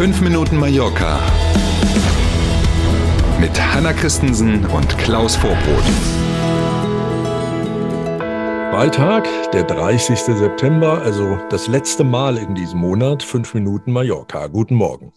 5 0.00 0.22
Minuten 0.22 0.56
Mallorca 0.56 1.20
mit 3.38 3.50
Hanna 3.60 3.92
Christensen 3.92 4.64
und 4.64 4.96
Klaus 4.96 5.36
Vorbrot. 5.36 5.84
Freitag, 8.70 9.28
der 9.52 9.64
30. 9.64 10.18
September, 10.18 11.02
also 11.02 11.38
das 11.50 11.68
letzte 11.68 12.02
Mal 12.02 12.38
in 12.38 12.54
diesem 12.54 12.78
Monat, 12.80 13.22
5 13.22 13.52
Minuten 13.52 13.92
Mallorca. 13.92 14.46
Guten 14.46 14.76
Morgen. 14.76 15.12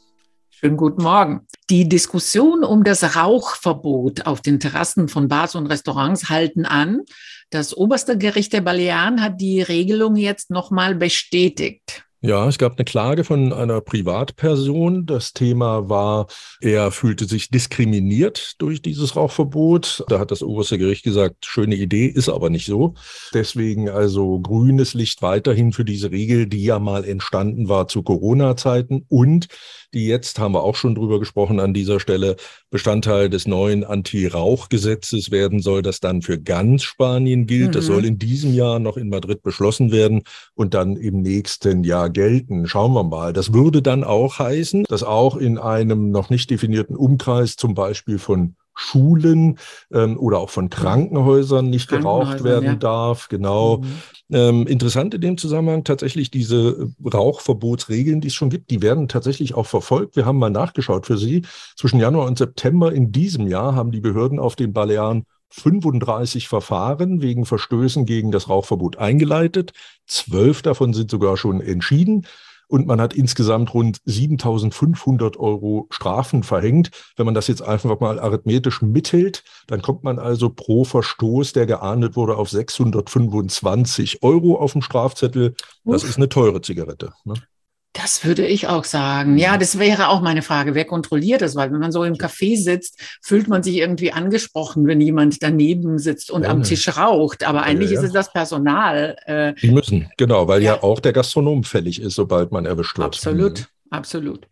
Schönen 0.49 0.75
guten 0.75 1.01
Morgen. 1.01 1.47
Die 1.69 1.87
Diskussion 1.87 2.65
um 2.65 2.83
das 2.83 3.15
Rauchverbot 3.15 4.25
auf 4.25 4.41
den 4.41 4.59
Terrassen 4.59 5.07
von 5.07 5.29
Bars 5.29 5.55
und 5.55 5.67
Restaurants 5.67 6.27
halten 6.27 6.65
an. 6.65 7.03
Das 7.51 7.73
oberste 7.73 8.17
Gericht 8.17 8.51
der 8.51 8.59
Balearen 8.59 9.21
hat 9.21 9.39
die 9.39 9.61
Regelung 9.61 10.17
jetzt 10.17 10.49
nochmal 10.49 10.93
bestätigt. 10.93 12.02
Ja, 12.25 12.47
es 12.47 12.57
gab 12.57 12.77
eine 12.77 12.85
Klage 12.85 13.25
von 13.25 13.51
einer 13.51 13.81
Privatperson. 13.81 15.05
Das 15.05 15.33
Thema 15.33 15.89
war, 15.89 16.27
er 16.61 16.91
fühlte 16.91 17.25
sich 17.25 17.49
diskriminiert 17.49 18.53
durch 18.59 18.81
dieses 18.81 19.17
Rauchverbot. 19.17 20.05
Da 20.07 20.19
hat 20.19 20.31
das 20.31 20.41
oberste 20.41 20.77
Gericht 20.77 21.03
gesagt, 21.03 21.45
schöne 21.45 21.75
Idee, 21.75 22.05
ist 22.05 22.29
aber 22.29 22.49
nicht 22.49 22.65
so. 22.65 22.93
Deswegen 23.33 23.89
also 23.89 24.39
grünes 24.39 24.93
Licht 24.93 25.21
weiterhin 25.21 25.73
für 25.73 25.83
diese 25.83 26.11
Regel, 26.11 26.47
die 26.47 26.63
ja 26.63 26.79
mal 26.79 27.03
entstanden 27.03 27.67
war 27.67 27.89
zu 27.89 28.03
Corona-Zeiten 28.03 29.05
und 29.09 29.49
die 29.93 30.07
jetzt, 30.07 30.39
haben 30.39 30.53
wir 30.53 30.63
auch 30.63 30.75
schon 30.75 30.95
drüber 30.95 31.19
gesprochen 31.19 31.59
an 31.59 31.73
dieser 31.73 31.99
Stelle, 31.99 32.35
Bestandteil 32.71 33.29
des 33.29 33.47
neuen 33.47 33.83
Anti-Rauch-Gesetzes 33.83 35.29
werden 35.29 35.61
soll, 35.61 35.83
das 35.83 35.99
dann 35.99 36.21
für 36.21 36.39
ganz 36.39 36.83
Spanien 36.83 37.45
gilt. 37.45 37.69
Mhm. 37.69 37.71
Das 37.73 37.85
soll 37.85 38.05
in 38.05 38.17
diesem 38.17 38.53
Jahr 38.53 38.79
noch 38.79 38.97
in 38.97 39.09
Madrid 39.09 39.43
beschlossen 39.43 39.91
werden 39.91 40.23
und 40.55 40.73
dann 40.73 40.95
im 40.95 41.21
nächsten 41.21 41.83
Jahr 41.83 42.09
gelten. 42.13 42.67
Schauen 42.67 42.93
wir 42.93 43.03
mal. 43.03 43.33
Das 43.33 43.53
würde 43.53 43.81
dann 43.81 44.03
auch 44.03 44.39
heißen, 44.39 44.85
dass 44.87 45.03
auch 45.03 45.35
in 45.35 45.57
einem 45.57 46.11
noch 46.11 46.29
nicht 46.29 46.49
definierten 46.49 46.95
Umkreis 46.95 47.55
zum 47.55 47.73
Beispiel 47.73 48.19
von 48.19 48.55
Schulen 48.75 49.59
ähm, 49.91 50.17
oder 50.17 50.39
auch 50.39 50.49
von 50.49 50.69
Krankenhäusern 50.69 51.69
nicht 51.69 51.89
geraucht 51.89 52.43
werden 52.43 52.65
ja. 52.65 52.75
darf. 52.75 53.29
Genau. 53.29 53.77
Mhm. 53.77 53.87
Ähm, 54.31 54.67
interessant 54.67 55.13
in 55.13 55.21
dem 55.21 55.37
Zusammenhang 55.37 55.83
tatsächlich 55.83 56.31
diese 56.31 56.89
Rauchverbotsregeln, 57.03 58.21
die 58.21 58.29
es 58.29 58.33
schon 58.33 58.49
gibt, 58.49 58.71
die 58.71 58.81
werden 58.81 59.07
tatsächlich 59.07 59.53
auch 59.53 59.67
verfolgt. 59.67 60.15
Wir 60.15 60.25
haben 60.25 60.39
mal 60.39 60.49
nachgeschaut 60.49 61.05
für 61.05 61.17
Sie. 61.17 61.43
Zwischen 61.75 61.99
Januar 61.99 62.25
und 62.25 62.37
September 62.37 62.91
in 62.91 63.11
diesem 63.11 63.47
Jahr 63.47 63.75
haben 63.75 63.91
die 63.91 64.01
Behörden 64.01 64.39
auf 64.39 64.55
den 64.55 64.73
Balearen 64.73 65.25
35 65.53 66.47
Verfahren 66.47 67.21
wegen 67.21 67.45
Verstößen 67.45 68.05
gegen 68.05 68.31
das 68.31 68.49
Rauchverbot 68.49 68.97
eingeleitet. 68.97 69.71
Zwölf 70.07 70.63
davon 70.63 70.93
sind 70.93 71.11
sogar 71.11 71.37
schon 71.37 71.61
entschieden. 71.61 72.25
Und 72.67 72.87
man 72.87 72.99
hat 72.99 73.13
insgesamt 73.13 73.71
rund 73.75 73.99
7500 74.05 75.37
Euro 75.37 75.85
Strafen 75.91 76.41
verhängt. 76.41 76.89
Wenn 77.15 77.27
man 77.27 77.35
das 77.35 77.47
jetzt 77.47 77.61
einfach 77.61 77.99
mal 77.99 78.19
arithmetisch 78.19 78.81
mithält, 78.81 79.43
dann 79.67 79.83
kommt 79.83 80.03
man 80.03 80.17
also 80.17 80.49
pro 80.49 80.83
Verstoß, 80.83 81.53
der 81.53 81.67
geahndet 81.67 82.15
wurde, 82.15 82.35
auf 82.35 82.49
625 82.49 84.23
Euro 84.23 84.55
auf 84.55 84.71
dem 84.71 84.81
Strafzettel. 84.81 85.53
Das 85.83 86.03
Uff. 86.03 86.09
ist 86.09 86.17
eine 86.17 86.29
teure 86.29 86.61
Zigarette. 86.61 87.13
Ne? 87.25 87.35
Das 87.93 88.25
würde 88.25 88.47
ich 88.47 88.67
auch 88.67 88.85
sagen. 88.85 89.37
Ja, 89.37 89.57
das 89.57 89.77
wäre 89.77 90.07
auch 90.09 90.21
meine 90.21 90.41
Frage. 90.41 90.73
Wer 90.73 90.85
kontrolliert 90.85 91.43
das? 91.43 91.55
Weil 91.55 91.71
wenn 91.71 91.79
man 91.79 91.91
so 91.91 92.03
im 92.03 92.15
Café 92.15 92.57
sitzt, 92.57 92.99
fühlt 93.21 93.47
man 93.47 93.61
sich 93.61 93.75
irgendwie 93.75 94.11
angesprochen, 94.11 94.87
wenn 94.87 94.99
jemand 94.99 95.43
daneben 95.43 95.99
sitzt 95.99 96.31
und 96.31 96.43
ja. 96.43 96.49
am 96.49 96.63
Tisch 96.63 96.97
raucht. 96.97 97.43
Aber 97.43 97.61
eigentlich 97.61 97.91
ja, 97.91 97.97
ja. 97.97 98.01
ist 98.01 98.07
es 98.07 98.13
das 98.13 98.33
Personal. 98.33 99.15
Äh, 99.25 99.53
Die 99.61 99.69
müssen, 99.69 100.09
genau, 100.17 100.47
weil 100.47 100.63
ja. 100.63 100.81
auch 100.81 100.99
der 100.99 101.13
Gastronom 101.13 101.63
fällig 101.63 102.01
ist, 102.01 102.15
sobald 102.15 102.51
man 102.51 102.65
erwischt 102.65 102.97
wird. 102.97 103.05
Absolut, 103.05 103.59
mhm. 103.59 103.65
absolut. 103.91 104.47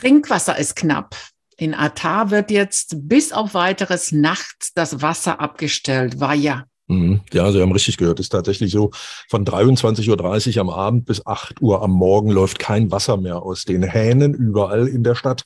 Trinkwasser 0.00 0.56
ist 0.56 0.76
knapp. 0.76 1.16
In 1.56 1.74
Atar 1.74 2.30
wird 2.30 2.52
jetzt 2.52 3.08
bis 3.08 3.32
auf 3.32 3.54
weiteres 3.54 4.12
nachts 4.12 4.72
das 4.74 5.02
Wasser 5.02 5.40
abgestellt. 5.40 6.20
War 6.20 6.34
ja. 6.34 6.66
Ja, 6.88 7.50
Sie 7.50 7.62
haben 7.62 7.72
richtig 7.72 7.96
gehört. 7.96 8.20
Ist 8.20 8.30
tatsächlich 8.30 8.72
so, 8.72 8.90
von 9.30 9.44
23.30 9.44 10.56
Uhr 10.56 10.60
am 10.60 10.70
Abend 10.70 11.06
bis 11.06 11.26
8 11.26 11.62
Uhr 11.62 11.82
am 11.82 11.92
Morgen 11.92 12.30
läuft 12.30 12.58
kein 12.58 12.90
Wasser 12.90 13.16
mehr 13.16 13.42
aus 13.42 13.64
den 13.64 13.82
Hähnen 13.82 14.34
überall 14.34 14.86
in 14.86 15.02
der 15.02 15.14
Stadt. 15.14 15.44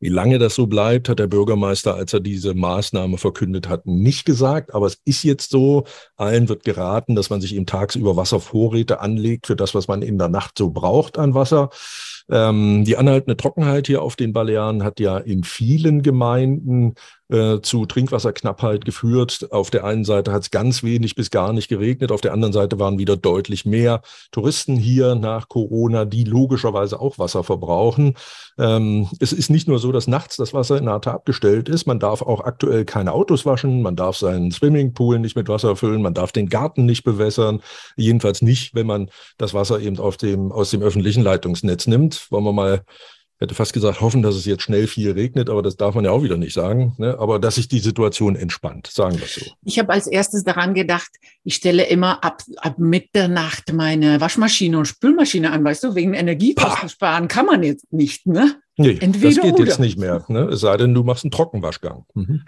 Wie 0.00 0.08
lange 0.08 0.38
das 0.38 0.54
so 0.54 0.68
bleibt, 0.68 1.08
hat 1.08 1.18
der 1.18 1.26
Bürgermeister, 1.26 1.94
als 1.94 2.12
er 2.12 2.20
diese 2.20 2.54
Maßnahme 2.54 3.18
verkündet 3.18 3.68
hat, 3.68 3.84
nicht 3.86 4.24
gesagt. 4.24 4.72
Aber 4.72 4.86
es 4.86 4.98
ist 5.04 5.24
jetzt 5.24 5.50
so, 5.50 5.84
allen 6.16 6.48
wird 6.48 6.64
geraten, 6.64 7.16
dass 7.16 7.30
man 7.30 7.40
sich 7.40 7.54
eben 7.54 7.66
tagsüber 7.66 8.16
Wasservorräte 8.16 9.00
anlegt 9.00 9.48
für 9.48 9.56
das, 9.56 9.74
was 9.74 9.88
man 9.88 10.02
in 10.02 10.16
der 10.16 10.28
Nacht 10.28 10.56
so 10.56 10.70
braucht 10.70 11.18
an 11.18 11.34
Wasser. 11.34 11.70
Ähm, 12.30 12.84
die 12.84 12.96
anhaltende 12.96 13.36
Trockenheit 13.36 13.86
hier 13.86 14.02
auf 14.02 14.16
den 14.16 14.32
Balearen 14.32 14.84
hat 14.84 15.00
ja 15.00 15.18
in 15.18 15.44
vielen 15.44 16.02
Gemeinden 16.02 16.94
äh, 17.30 17.60
zu 17.60 17.86
Trinkwasserknappheit 17.86 18.84
geführt. 18.84 19.48
Auf 19.50 19.70
der 19.70 19.84
einen 19.84 20.04
Seite 20.04 20.32
hat 20.32 20.42
es 20.42 20.50
ganz 20.50 20.82
wenig 20.82 21.14
bis 21.14 21.30
gar 21.30 21.52
nicht 21.52 21.68
geregnet, 21.68 22.10
auf 22.10 22.20
der 22.20 22.32
anderen 22.32 22.52
Seite 22.52 22.78
waren 22.78 22.98
wieder 22.98 23.16
deutlich 23.16 23.66
mehr 23.66 24.00
Touristen 24.32 24.76
hier 24.76 25.14
nach 25.14 25.48
Corona, 25.48 26.04
die 26.04 26.24
logischerweise 26.24 27.00
auch 27.00 27.18
Wasser 27.18 27.44
verbrauchen. 27.44 28.14
Ähm, 28.58 29.08
es 29.20 29.32
ist 29.32 29.50
nicht 29.50 29.68
nur 29.68 29.78
so, 29.78 29.92
dass 29.92 30.06
nachts 30.06 30.36
das 30.36 30.54
Wasser 30.54 30.78
in 30.78 30.84
Nata 30.84 31.12
abgestellt 31.12 31.68
ist, 31.68 31.86
man 31.86 32.00
darf 32.00 32.22
auch 32.22 32.40
aktuell 32.40 32.84
keine 32.84 33.12
Autos 33.12 33.44
waschen, 33.44 33.82
man 33.82 33.96
darf 33.96 34.16
seinen 34.16 34.50
Swimmingpool 34.50 35.18
nicht 35.18 35.36
mit 35.36 35.48
Wasser 35.48 35.76
füllen, 35.76 36.02
man 36.02 36.14
darf 36.14 36.32
den 36.32 36.48
Garten 36.48 36.86
nicht 36.86 37.04
bewässern, 37.04 37.60
jedenfalls 37.96 38.42
nicht, 38.42 38.74
wenn 38.74 38.86
man 38.86 39.10
das 39.36 39.54
Wasser 39.54 39.80
eben 39.80 39.98
auf 39.98 40.16
dem, 40.16 40.50
aus 40.50 40.70
dem 40.70 40.82
öffentlichen 40.82 41.22
Leitungsnetz 41.22 41.86
nimmt. 41.86 42.17
Wollen 42.30 42.44
wir 42.44 42.52
mal 42.52 42.82
hätte 43.40 43.54
fast 43.54 43.72
gesagt, 43.72 44.00
hoffen, 44.00 44.22
dass 44.22 44.34
es 44.34 44.44
jetzt 44.46 44.62
schnell 44.62 44.86
viel 44.86 45.12
regnet, 45.12 45.48
aber 45.48 45.62
das 45.62 45.76
darf 45.76 45.94
man 45.94 46.04
ja 46.04 46.10
auch 46.10 46.22
wieder 46.22 46.36
nicht 46.36 46.52
sagen. 46.52 46.94
Ne? 46.98 47.16
Aber 47.18 47.38
dass 47.38 47.54
sich 47.54 47.68
die 47.68 47.78
Situation 47.78 48.34
entspannt, 48.34 48.88
sagen 48.88 49.18
wir 49.18 49.26
so. 49.26 49.42
Ich 49.64 49.78
habe 49.78 49.92
als 49.92 50.06
erstes 50.06 50.42
daran 50.42 50.74
gedacht, 50.74 51.10
ich 51.44 51.54
stelle 51.54 51.86
immer 51.86 52.24
ab, 52.24 52.42
ab 52.56 52.78
Mitternacht 52.78 53.72
meine 53.72 54.20
Waschmaschine 54.20 54.78
und 54.78 54.86
Spülmaschine 54.86 55.52
an, 55.52 55.62
weißt 55.62 55.84
du, 55.84 55.94
wegen 55.94 56.14
Energiekosten 56.14 56.88
sparen 56.88 57.28
kann 57.28 57.46
man 57.46 57.62
jetzt 57.62 57.92
nicht, 57.92 58.26
ne? 58.26 58.56
Nee, 58.76 58.98
Entweder 59.00 59.34
das 59.34 59.42
geht 59.42 59.54
oder. 59.54 59.64
jetzt 59.64 59.80
nicht 59.80 59.98
mehr, 59.98 60.24
ne? 60.28 60.44
es 60.44 60.60
sei 60.60 60.76
denn, 60.76 60.94
du 60.94 61.02
machst 61.02 61.24
einen 61.24 61.32
Trockenwaschgang. 61.32 62.04
Mhm. 62.14 62.44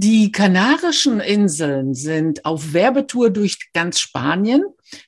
Die 0.00 0.30
Kanarischen 0.30 1.18
Inseln 1.18 1.92
sind 1.92 2.44
auf 2.44 2.72
Werbetour 2.72 3.30
durch 3.30 3.72
ganz 3.72 3.98
Spanien. 3.98 4.62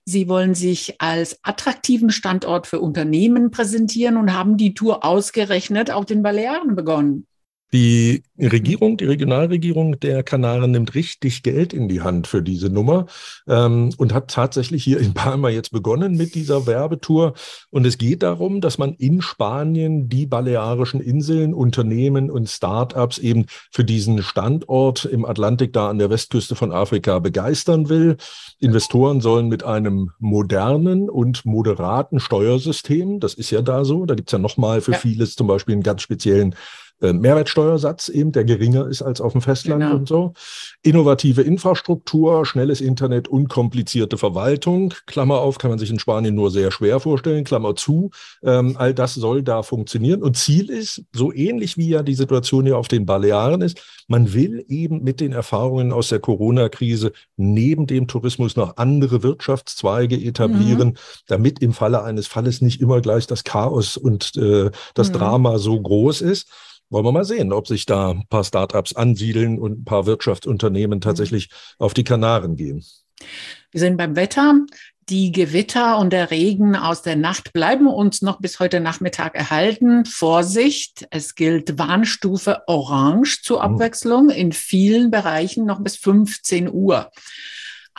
Sie 0.05 0.29
wollen 0.29 0.57
sich 0.57 1.01
als 1.01 1.39
attraktiven 1.45 2.11
Standort 2.11 2.67
für 2.67 2.81
Unternehmen 2.81 3.53
präsentieren 3.53 4.17
und 4.17 4.35
haben 4.35 4.57
die 4.57 4.75
Tour 4.75 5.05
ausgerechnet 5.05 5.93
auf 5.93 6.07
den 6.07 6.25
Balearen 6.25 6.75
begonnen. 6.75 7.29
Die 7.73 8.25
Regierung, 8.37 8.97
die 8.97 9.05
Regionalregierung 9.05 10.01
der 10.01 10.25
Kanaren 10.25 10.73
nimmt 10.73 10.95
richtig 10.97 11.45
Geld 11.45 11.73
in 11.73 11.89
die 11.89 12.01
Hand 12.01 12.27
für 12.27 12.43
diese 12.43 12.69
Nummer 12.69 13.07
ähm, 13.47 13.91
und 13.97 14.13
hat 14.13 14.29
tatsächlich 14.29 14.83
hier 14.83 14.99
in 14.99 15.15
Palma 15.15 15.51
jetzt 15.51 15.71
begonnen 15.71 16.17
mit 16.17 16.35
dieser 16.35 16.67
Werbetour. 16.67 17.35
Und 17.71 17.87
es 17.87 17.97
geht 17.97 18.25
darum, 18.25 18.61
dass 18.61 18.79
man 18.79 18.95
in 18.95 19.23
Spanien 19.23 20.09
die 20.09 20.27
balearischen 20.27 21.01
Inseln, 21.01 21.55
Unternehmen 21.55 22.31
und 22.31 22.49
Start-ups 22.49 23.19
eben 23.19 23.47
für 23.71 23.85
diesen 23.85 24.23
Standort 24.23 25.05
im 25.05 25.25
Atlantik 25.25 25.73
da 25.73 25.91
an 25.91 25.99
der 25.99 26.11
Westküste 26.11 26.57
von 26.57 26.73
Afrika 26.73 27.21
begeistern 27.21 27.89
will. 27.89 28.17
Investoren 28.59 29.21
sollen 29.21 29.49
mit 29.49 29.63
einem 29.63 30.11
modernen 30.19 31.09
und 31.09 31.45
moderaten 31.45 32.19
Steuersystem, 32.19 33.21
das 33.21 33.35
ist 33.35 33.51
ja 33.51 33.63
da 33.63 33.85
so, 33.85 34.07
da 34.07 34.15
gibt's 34.15 34.33
ja 34.33 34.39
nochmal 34.39 34.81
für 34.81 34.93
ja. 34.93 34.99
vieles 34.99 35.37
zum 35.37 35.47
Beispiel 35.47 35.75
einen 35.75 35.83
ganz 35.85 36.03
speziellen 36.03 36.57
äh, 37.01 37.13
Mehrwertsteuersatz 37.13 38.09
eben, 38.09 38.33
der 38.33 38.45
geringer 38.45 38.87
ist 38.87 39.03
als 39.03 39.21
auf 39.21 39.33
dem 39.33 39.41
Festland 39.41 39.83
genau. 39.83 39.97
und 39.97 40.09
so. 40.09 40.33
Innovative 40.83 41.43
Infrastruktur, 41.43 42.45
schnelles 42.45 42.81
Internet, 42.81 43.29
unkomplizierte 43.29 44.19
Verwaltung. 44.19 44.95
Klammer 45.07 45.39
auf, 45.39 45.59
kann 45.59 45.71
man 45.71 45.79
sich 45.79 45.91
in 45.91 45.99
Spanien 45.99 46.35
nur 46.35 46.51
sehr 46.51 46.71
schwer 46.71 47.01
vorstellen. 47.01 47.45
Klammer 47.45 47.75
zu. 47.75 48.11
Ähm, 48.43 48.77
all 48.77 48.95
das 48.95 49.15
soll 49.15 49.43
da 49.43 49.63
funktionieren. 49.63 50.23
Und 50.23 50.37
Ziel 50.37 50.71
ist, 50.71 51.05
so 51.13 51.33
ähnlich 51.33 51.77
wie 51.77 51.89
ja 51.89 52.03
die 52.03 52.15
Situation 52.15 52.65
hier 52.67 52.79
auf 52.79 52.89
den 52.89 53.07
Balearen 53.07 53.63
ist, 53.63 53.81
man 54.07 54.33
will 54.35 54.65
eben 54.69 55.03
mit 55.03 55.21
den 55.21 55.33
Erfahrungen 55.33 55.93
aus 55.93 56.09
der 56.09 56.19
Corona-Krise 56.19 57.13
neben 57.37 57.87
dem 57.87 58.09
Tourismus 58.09 58.57
noch 58.57 58.77
andere 58.77 59.23
Wirtschaftszweige 59.23 60.17
etablieren, 60.17 60.89
mhm. 60.89 60.95
damit 61.29 61.61
im 61.61 61.73
Falle 61.73 62.03
eines 62.03 62.27
Falles 62.27 62.61
nicht 62.61 62.81
immer 62.81 63.01
gleich 63.01 63.27
das 63.27 63.45
Chaos 63.45 63.97
und 63.97 64.37
äh, 64.37 64.71
das 64.95 65.09
mhm. 65.09 65.15
Drama 65.15 65.59
so 65.59 65.81
groß 65.81 66.21
ist 66.21 66.49
wollen 66.91 67.05
wir 67.05 67.13
mal 67.13 67.25
sehen, 67.25 67.53
ob 67.53 67.67
sich 67.67 67.87
da 67.87 68.11
ein 68.11 68.27
paar 68.29 68.45
Startups 68.45 68.95
ansiedeln 68.95 69.59
und 69.59 69.81
ein 69.81 69.85
paar 69.85 70.07
Wirtschaftsunternehmen 70.07 70.99
mhm. 70.99 71.03
tatsächlich 71.03 71.49
auf 71.79 71.95
die 71.95 72.05
Kanaren 72.05 72.57
gehen. 72.57 72.85
Wir 73.71 73.81
sind 73.81 73.97
beim 73.97 74.17
Wetter. 74.17 74.67
Die 75.09 75.33
Gewitter 75.33 75.99
und 75.99 76.13
der 76.13 76.31
Regen 76.31 76.77
aus 76.77 77.03
der 77.03 77.17
Nacht 77.17 77.53
bleiben 77.53 77.89
uns 77.89 78.23
noch 78.23 78.41
bis 78.41 78.61
heute 78.61 78.79
Nachmittag 78.79 79.35
erhalten. 79.35 80.05
Vorsicht, 80.05 81.09
es 81.11 81.35
gilt 81.35 81.79
Warnstufe 81.79 82.63
Orange 82.69 83.43
zur 83.43 83.59
mhm. 83.59 83.75
Abwechslung 83.75 84.31
in 84.31 84.53
vielen 84.53 85.11
Bereichen 85.11 85.67
noch 85.67 85.81
bis 85.81 85.97
15 85.97 86.73
Uhr. 86.73 87.11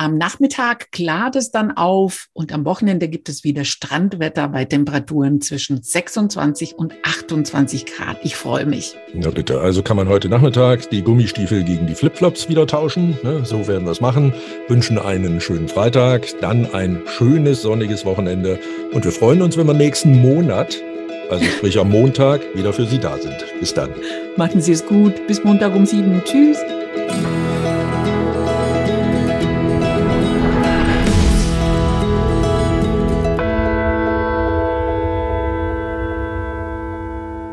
Am 0.01 0.17
Nachmittag 0.17 0.91
klart 0.91 1.35
es 1.35 1.51
dann 1.51 1.77
auf 1.77 2.25
und 2.33 2.51
am 2.53 2.65
Wochenende 2.65 3.07
gibt 3.07 3.29
es 3.29 3.43
wieder 3.43 3.65
Strandwetter 3.65 4.47
bei 4.47 4.65
Temperaturen 4.65 5.41
zwischen 5.41 5.83
26 5.83 6.73
und 6.73 6.95
28 7.03 7.85
Grad. 7.85 8.17
Ich 8.23 8.35
freue 8.35 8.65
mich. 8.65 8.95
Na 9.13 9.29
bitte, 9.29 9.61
also 9.61 9.83
kann 9.83 9.97
man 9.97 10.09
heute 10.09 10.27
Nachmittag 10.27 10.89
die 10.89 11.03
Gummistiefel 11.03 11.63
gegen 11.63 11.85
die 11.85 11.93
Flipflops 11.93 12.49
wieder 12.49 12.65
tauschen. 12.65 13.15
Ne? 13.21 13.45
So 13.45 13.67
werden 13.67 13.85
wir 13.85 13.91
es 13.91 14.01
machen. 14.01 14.33
Wünschen 14.67 14.97
einen 14.97 15.39
schönen 15.39 15.67
Freitag, 15.67 16.25
dann 16.41 16.73
ein 16.73 17.03
schönes 17.05 17.61
sonniges 17.61 18.03
Wochenende 18.03 18.59
und 18.93 19.05
wir 19.05 19.11
freuen 19.11 19.43
uns, 19.43 19.55
wenn 19.55 19.67
wir 19.67 19.75
nächsten 19.75 20.19
Monat 20.19 20.81
also 21.29 21.45
sprich 21.45 21.79
am 21.79 21.91
Montag, 21.91 22.41
wieder 22.55 22.73
für 22.73 22.87
Sie 22.87 22.97
da 22.97 23.17
sind. 23.17 23.45
Bis 23.59 23.73
dann. 23.73 23.91
Machen 24.35 24.59
Sie 24.61 24.73
es 24.73 24.83
gut. 24.83 25.27
Bis 25.27 25.43
Montag 25.43 25.73
um 25.75 25.85
sieben. 25.85 26.21
Tschüss. 26.25 26.57